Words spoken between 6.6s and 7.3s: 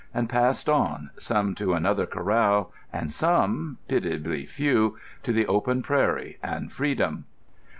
freedom.